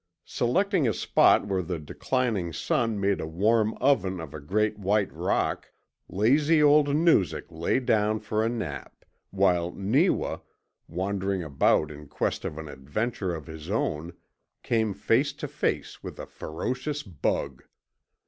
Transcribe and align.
Selecting 0.25 0.87
a 0.87 0.95
spot 0.95 1.45
where 1.47 1.61
the 1.61 1.77
declining 1.77 2.51
sun 2.51 2.99
made 2.99 3.21
a 3.21 3.27
warm 3.27 3.75
oven 3.75 4.19
of 4.19 4.33
a 4.33 4.39
great 4.39 4.79
white 4.79 5.13
rock, 5.13 5.71
lazy 6.09 6.59
old 6.59 6.87
Noozak 6.95 7.45
lay 7.51 7.79
down 7.79 8.19
for 8.19 8.43
a 8.43 8.49
nap, 8.49 9.05
while 9.29 9.71
Neewa, 9.71 10.39
wandering 10.87 11.43
about 11.43 11.91
in 11.91 12.07
quest 12.07 12.43
of 12.45 12.57
an 12.57 12.67
adventure 12.67 13.35
of 13.35 13.45
his 13.45 13.69
own, 13.69 14.13
came 14.63 14.95
face 14.95 15.33
to 15.33 15.47
face 15.47 16.01
with 16.01 16.17
a 16.17 16.25
ferocious 16.25 17.03
bug. 17.03 17.63